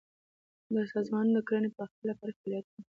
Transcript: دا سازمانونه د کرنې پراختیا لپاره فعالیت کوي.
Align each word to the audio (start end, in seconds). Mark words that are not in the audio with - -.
دا 0.73 0.81
سازمانونه 0.93 1.31
د 1.35 1.39
کرنې 1.47 1.69
پراختیا 1.75 2.05
لپاره 2.09 2.37
فعالیت 2.37 2.65
کوي. 2.71 2.81